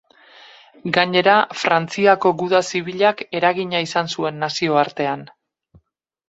Gainera, 0.95 1.35
Frantziako 1.63 2.31
guda 2.39 2.61
zibilak 2.71 3.21
eragina 3.41 3.83
izan 3.89 4.11
zuen 4.15 4.41
nazioartean. 4.47 5.25